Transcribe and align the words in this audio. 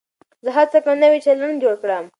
زه 0.43 0.49
هڅه 0.57 0.77
کوم 0.85 0.97
نوی 1.03 1.19
چلند 1.25 1.57
جوړ 1.63 1.75
کړم. 1.81 2.05